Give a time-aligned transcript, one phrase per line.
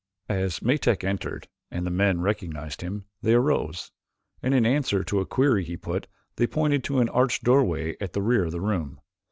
[0.29, 3.91] As Metak entered and the men recognized him they arose,
[4.41, 8.13] and in answer to a query he put, they pointed to an arched doorway at
[8.13, 8.99] the rear of the room.